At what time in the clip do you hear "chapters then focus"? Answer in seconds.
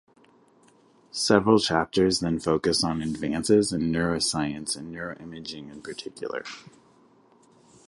1.59-2.83